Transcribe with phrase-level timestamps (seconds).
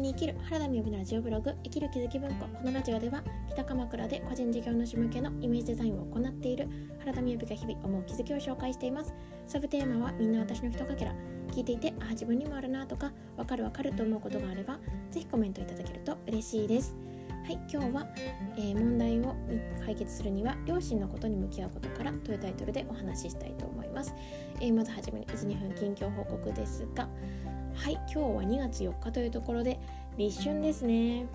[0.00, 6.68] に生きる原田美由のラジオブログ生きる気づき文庫このラジオでは北鎌倉で個人事業主向けのイメージデザインを行っている
[7.00, 9.12] 原田美由が日々思う気づきを紹介しています。
[9.46, 11.14] サブテーマはみんな私のひとかけら
[11.50, 14.78] 聞いていてああ自分にもあるなとかわかるわかると思うことがあれば
[15.10, 16.96] ぜひコメントいただけると嬉しいです。
[17.44, 18.06] はい今日は、
[18.56, 19.34] えー、問題を
[19.84, 24.14] 解決するには両親のことに向き合うことからというタイトルでお話ししたいと思います、
[24.60, 27.08] えー、まずはじめに12分近況報告ですが
[27.82, 29.80] はい今日は2月4日というところで
[30.16, 31.26] 立春ですね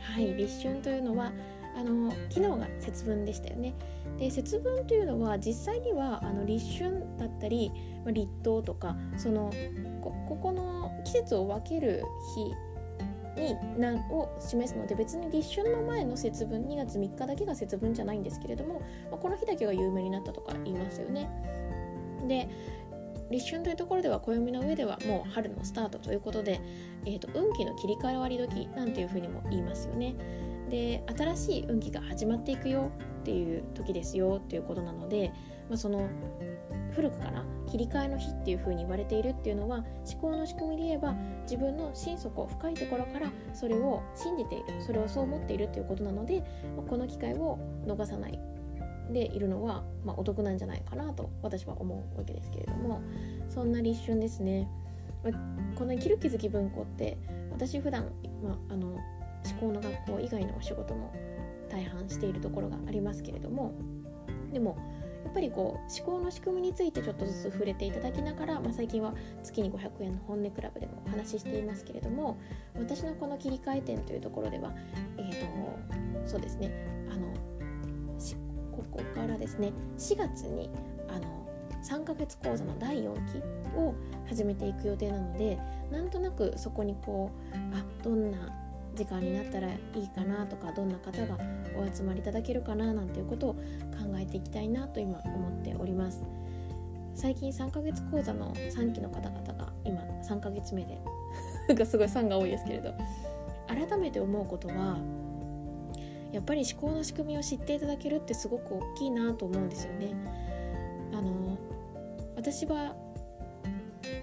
[0.00, 1.30] はい立春というのは
[1.78, 3.74] あの昨日が節分でしたよね
[4.18, 7.70] で節分というのは実際にはあの立春だったり、
[8.04, 9.52] まあ、立冬とかその
[10.00, 12.02] こここの季節を分ける
[13.36, 18.80] 日になを示すので別に立春の前の節分2月3日だけが節分じゃないんですけれども、
[19.12, 21.30] まあ、この日だけが有名になったとか言いますよね。
[22.26, 22.48] で
[23.30, 26.60] 立春というところでは暦の上ではもう春のスタートということで、
[27.06, 30.14] えーと、運気の切り替わり時なんていうふうにも言いますよね。
[30.70, 32.90] で新しい運気が始まっていくよ
[33.20, 35.32] っていう時ですよっていうことなので、
[35.68, 36.08] まあ、その
[36.92, 46.42] 古くから切り替えの日っていう風に言われているっていうのは思考の仕組みで言えば自分の心底深いところからそれを信じているそれをそう思っているっていうことなので
[46.88, 48.38] この機会を逃さない
[49.12, 53.02] でいるのは、まあ、お得なんじゃないかなと私は思うわけですけれども
[53.48, 54.68] そんな立春ですね。
[55.74, 57.16] この生きる気づき文庫って
[57.50, 58.10] 私普段、
[58.42, 59.00] まあ、あの思
[59.58, 61.14] 考の学校以外のお仕事も
[61.70, 63.72] 大半しているところがありますけれども
[64.52, 64.76] でも
[65.24, 72.38] やっぱりこう思考の仕組みについてちょっとずつ触れていただきながら、まあ、最近は月に500円の本音クラブでもお話ししていますけれども
[72.78, 74.72] 私のこの切り替え点というところでは、
[75.16, 76.93] えーと、そうですね。
[78.94, 80.70] ここからですね4月に
[81.08, 81.46] あの
[81.82, 83.42] 3ヶ月講座の第4期
[83.76, 83.94] を
[84.28, 85.58] 始めていく予定なので
[85.90, 88.38] なんとなくそこにこうあどんな
[88.94, 91.36] 時間になったらいいかなとかどんな方が
[91.76, 93.60] お集まりいただけるかななんていうことを考
[94.16, 96.22] えていきたいなと今思っております。
[97.14, 100.98] 最近3ヶ月講座の3期の方々が今3ヶ月目で
[101.72, 102.92] がすごい3が多いですけれど
[103.68, 104.98] 改めて思うことは
[106.34, 110.12] やっぱり思考の仕組みを知っていただけるってすごく大きいなと思うんですよね。
[111.12, 111.56] あの
[112.34, 112.96] 私は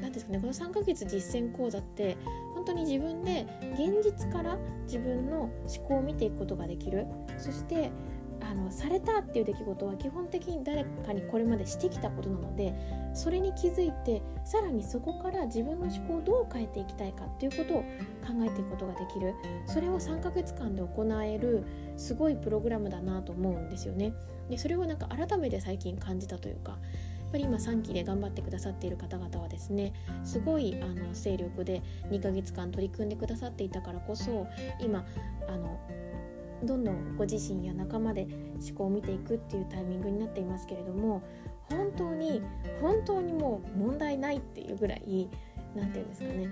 [0.00, 2.16] 何ですかねこの3ヶ月実践講座って
[2.54, 3.44] 本当に自分で
[3.74, 5.50] 現実から自分の思
[5.88, 7.06] 考を見ていくことができる。
[7.38, 7.90] そして
[8.56, 12.74] のされたっていう出来事は基本的に誰かにこれまでしてきたことなので
[13.14, 19.34] それに気づいてさらにそこから自分の思考をどう変えていきたいかっていうことを考えていくことができる
[19.66, 21.64] それを3ヶ月間で行える
[21.96, 24.12] すごいプログラムだなと思うんですよね。
[24.48, 26.76] でそれをなんか改めて最近感じたというかや
[27.28, 29.92] っぱり今3期で頑張ってくださっている方々はですね
[30.22, 34.46] すごいあの精力で2ヶ月間取り組んでくださっていたからこそ
[34.80, 35.04] 今
[35.48, 35.80] あの
[36.64, 38.26] どんどんご自身や仲間で
[38.66, 41.22] 思考を見ていくっていうタイミングになっていますけれども
[41.68, 42.42] 本当に
[42.80, 45.28] 本当にもう問題ないっていうぐらい
[45.74, 46.48] 何て言うんですかね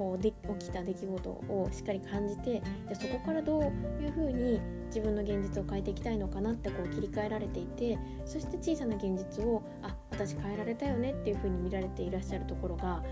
[0.00, 3.62] こうで起きた出来事をしっかり感じてじゃそこからどう
[4.02, 13.02] いうふうに自分の現実を変えていきたいのかなってこう切り替えられていてそして小さな現実をあ私変えられたよねっていうふうに見られていらっしゃるところが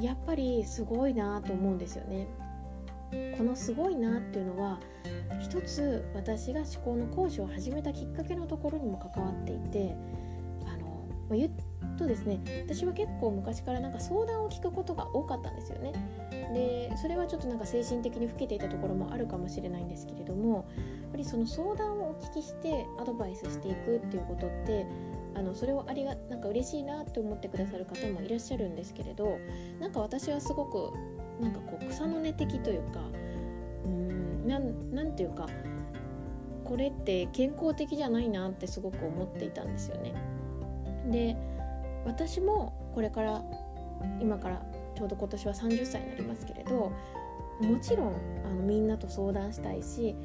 [0.00, 2.28] やっぱりすごいなと思うんですよね。
[3.36, 4.80] このすごいなっていうのは
[5.40, 9.94] 一つ私が思考の講師を始めたきっかけのところにも関わっていて
[10.66, 11.50] あの言
[11.98, 15.92] とですね私は結構昔からなんか相談を聞くことが多かったんですよね。
[16.54, 20.66] でそれはちょっとなんか精神的に老けていたところもあるかもしれないんですけれども
[21.02, 24.86] やっぱりその相談をお聞きしてアドバイスしていくっていうことって
[25.34, 29.38] あのそれをありがなんか嬉しいなって思ってくださる方もいらっしゃるんですけれど
[29.80, 30.92] なんか私はすごく
[31.42, 33.00] なんかこう草の根的というか
[33.84, 35.48] うんなんていうか
[36.64, 40.14] これって健康的じゃないなってすごく思っていたんですよね。
[41.10, 41.36] で
[42.04, 43.42] 私もこれから
[44.20, 44.62] 今から
[44.94, 46.92] ちょうど今年は30歳になりますけれど
[47.60, 48.14] もちろん
[48.44, 50.16] あのみんなと相談したいし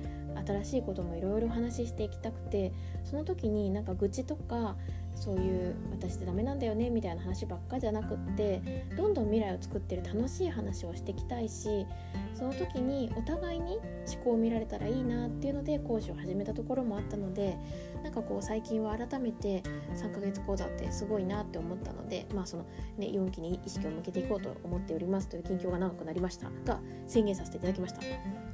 [0.47, 2.71] 新しいこともいろいろ話していきたくて
[3.03, 4.75] その時になんか愚痴とか
[5.15, 11.88] そういう私ってダメなんだよねみたいな話ばっかじゃなくってどんどん未来を作ってる楽しい話をしていきたいし
[12.35, 17.57] その時にお互いに思考を見られたらいいなっていうので講師を始めたところもあったので
[18.03, 19.63] なんかこう最近は改めて
[19.95, 22.65] 3ヶ月講座ってすごいなって思ったのでまあその
[22.97, 28.01] ね4期に意識を向けていこうと思っておりますという近況が長くなりましたが宣言させていただきました。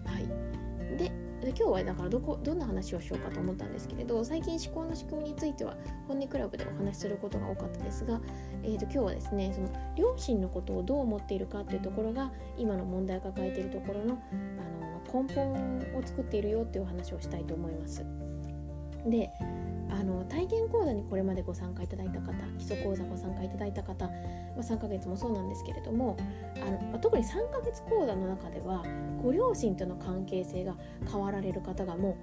[0.10, 0.53] はい
[0.96, 5.76] で今日はだからどこどんな話をしようかと思ったんですけれど最近思考の仕組みについては
[6.08, 8.22] 本音クラブでお話しすることが多かったですが、
[8.64, 15.54] えー、と今日はですねその両親のことをどう思っているかっていうところが今の問題を抱えているところのあの根本
[15.98, 18.06] を作っているよっていうお話をしたいと思います。
[19.06, 19.32] で
[19.90, 24.12] あの体験講座にこれまでご参加いただいた方基礎講座ご参加いただいた方、ま
[24.58, 26.18] あ、3ヶ月もそうなんですけれども
[26.56, 28.84] あの、まあ、特に3ヶ月講座の中では
[29.22, 30.76] ご両親との関係性が
[31.10, 32.18] 変わられる方がも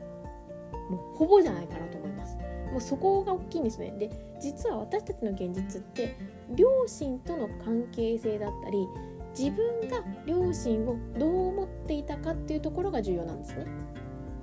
[0.89, 2.37] うもうほぼじゃないかなと思います。
[2.73, 3.95] もうそこが大きいんですね。
[3.99, 4.11] で
[4.41, 6.17] 実は私たちの現実って
[6.55, 8.89] 両親との関係性だったり
[9.37, 13.67] 自分が両親をどう思っていたかっていうところが重要なんですね。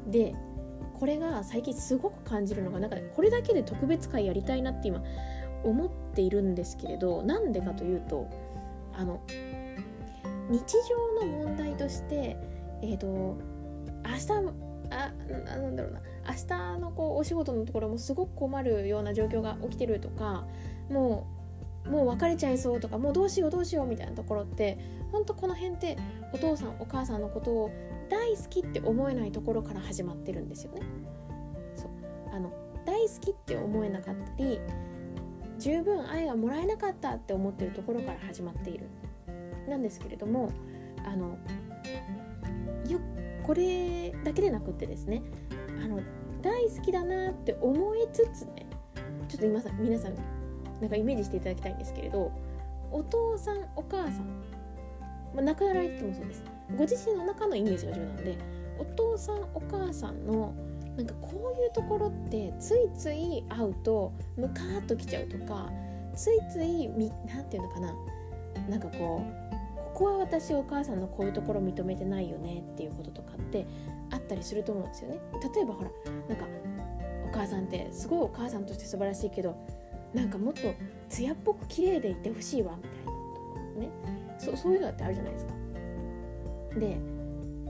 [0.08, 0.36] で
[1.00, 5.04] これが最近すごく感じるのがなんかこれだけで特別会やりたいなって今
[5.64, 8.30] 思っているんですけれどなんでかというと
[8.94, 9.22] あの
[10.50, 10.76] 日
[11.22, 12.38] 常の問題として
[12.82, 15.12] えっ、ー、と明日あ
[15.46, 20.48] なんだろうな明日のこうお仕事のところもすごく困るような状況が起きてるとか
[20.90, 21.27] もう
[22.08, 24.78] う別れちゃいそうとかもうどうしようどうしようみたいなところって
[25.12, 25.98] ほんとこの辺って
[26.34, 27.72] お父さんお母さんのことを
[28.10, 30.82] 大好きって思えないところから始まってるんですよね。
[31.76, 31.90] そう
[32.34, 32.52] あの
[32.86, 34.60] 大好きって思えなかったり
[35.60, 38.86] 十分愛がもらえなかったって思ってるところから始まっている
[39.68, 40.52] なんですけれども
[41.04, 41.38] あの
[42.88, 43.00] よ
[43.44, 45.24] これだけでなくってですね
[45.84, 46.00] あの
[46.42, 48.68] 大好きだなって思いつつね
[49.28, 50.37] ちょっと今さ皆さん
[50.82, 52.32] なんかイメージしていただきたいんですけれど
[52.92, 54.26] お父さんお母さん、
[55.36, 56.44] まあ、亡くなられてもそうです
[56.76, 58.38] ご自身の中のイメージが重要なんで
[58.80, 60.54] お父さんお母さんの
[60.96, 65.70] なんかこういうところってついつい会うとムカーッときちゃうとか
[66.16, 67.94] ついつい何て言うのかな
[68.70, 69.48] なんかこう
[69.94, 73.66] ここは私お母さんのこういうところ認めてないよねっていうこととかって
[74.12, 75.20] あったりすると思うんですよね。
[75.56, 75.90] 例えばほら
[76.30, 76.46] なんか
[77.28, 79.56] お母さんってすごいお母さんとして素晴らしいけど
[80.18, 80.74] なんかもっと
[81.10, 83.06] 艶っぽく綺麗でいてほしいわみたいな。
[83.06, 84.28] とかね。
[84.40, 85.54] そそういうのってあるじゃないですか。
[86.80, 86.98] で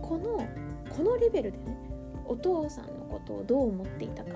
[0.02, 0.48] この
[0.96, 1.78] このレベルでね
[2.26, 4.32] お父さんのことをどう思っていたか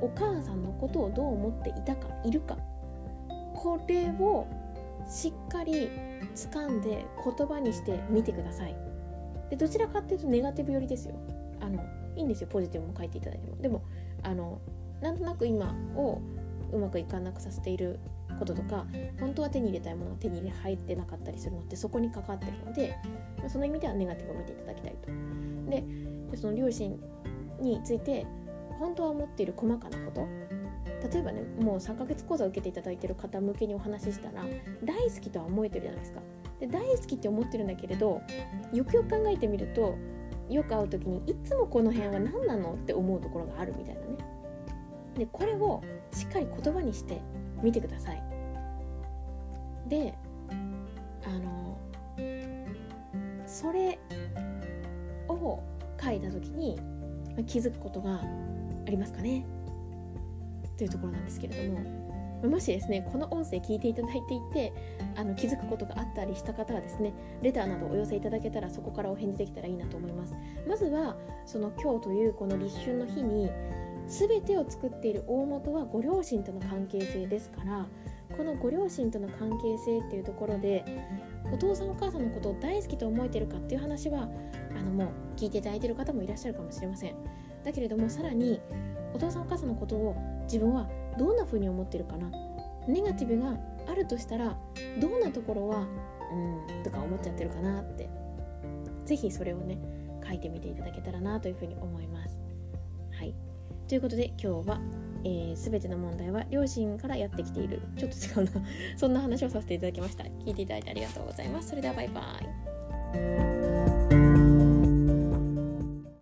[0.00, 2.56] お母さんのことをどう思っていたかいるか。
[3.54, 4.46] これを
[5.08, 5.88] しっかり
[6.36, 8.76] 掴んで言葉にしてみてください。
[9.50, 11.14] でどちらかっていうとネガティブ寄りですよ。
[11.60, 11.82] あの
[12.14, 13.56] いいんですよポジティブも書いていただいても。
[13.56, 13.82] でも
[14.22, 14.60] あの
[15.00, 16.20] なんとなく今を
[16.72, 17.98] うまくいかなくさせている
[18.38, 18.86] こととか
[19.18, 22.96] 本当は手に入れたいものが手に入ってなかったりするのってそこに関わってるので
[23.48, 25.08] その意味ではネガティブを見ていただきたいと。
[25.70, 26.98] でその両親
[27.60, 28.26] について
[28.78, 30.28] 本当は思っている細かなこと
[31.12, 34.44] 例えばねもう3ヶ月講座を受けていただいている方向けにお話ししたら
[34.84, 36.20] 大好きとは思えてるじゃないですか。
[36.60, 38.20] で大好きって思ってるんだけれど
[38.72, 39.96] よくよく考えてみると
[40.48, 44.06] よく会う時にいつもこの辺は何なのって思うところがあるみたいなね。
[45.16, 45.82] でこれを
[46.12, 47.20] しっかり言葉にして
[47.62, 48.22] みてください。
[49.88, 50.14] で
[51.24, 51.78] あの
[53.46, 53.98] それ
[55.28, 55.62] を
[56.02, 56.78] 書いた時に
[57.46, 59.44] 気づくことがありますかね。
[60.76, 62.08] というところなんですけれども。
[62.46, 64.72] もしですねこの音声聞いていただいていて
[65.16, 67.12] あの気づくことがあったりした方はですね
[67.42, 70.36] レターなどお寄せいただけたらそこからお返事できたらいいなと思います。
[70.68, 71.16] まずは
[71.46, 73.50] その今日というこの立春の日に
[74.08, 77.86] 全てを作っている大元はご両親との関係性ですから
[78.36, 80.84] このご両親との関係性っていうところで
[81.52, 84.28] お父さんお母さんのことを大好きと思えてるかっていう話は
[84.78, 87.14] あのもう聞いていただいてる方もいらっしゃるかもしれません。
[87.64, 88.60] だけれどもさらに
[89.14, 90.88] お父さんお母さんのことを自分は
[91.18, 92.30] どんな風に思ってるかな？
[92.86, 94.56] ネガティブがあるとしたら
[95.00, 95.86] どんなところは
[96.32, 98.08] うんとか思っちゃってるかなって
[99.04, 99.78] 是非それをね
[100.26, 102.47] 書いてみていただけたらなというふうに思います。
[103.88, 104.80] ということで今日は
[105.24, 107.82] えー、全ての問題は両親からやってきている。
[107.96, 108.66] ちょっと違うな。
[108.96, 110.24] そんな話をさせていただきました。
[110.24, 111.70] 聞いていただいてありがとうございます。
[111.70, 112.40] それではバイバ
[113.84, 113.87] イ。